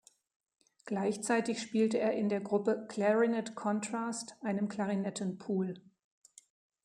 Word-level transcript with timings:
Gleichzeitig 0.85 1.61
spielte 1.61 1.99
er 1.99 2.13
in 2.13 2.27
der 2.27 2.41
Gruppe 2.41 2.87
"Clarinet 2.89 3.53
Contrast," 3.53 4.35
einem 4.41 4.67
Klarinetten-Pool. 4.67 5.75